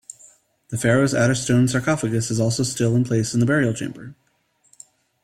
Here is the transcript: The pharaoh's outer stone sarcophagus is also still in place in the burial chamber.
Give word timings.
The 0.69 0.79
pharaoh's 0.79 1.13
outer 1.13 1.35
stone 1.35 1.67
sarcophagus 1.67 2.31
is 2.31 2.39
also 2.39 2.63
still 2.63 2.95
in 2.95 3.03
place 3.03 3.35
in 3.35 3.39
the 3.39 3.45
burial 3.45 3.71
chamber. 3.71 4.15